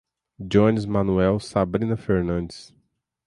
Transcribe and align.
Jones 0.47 0.87
Manoel, 0.87 1.39
Sabrina 1.39 1.95
Fernandes 1.95 2.73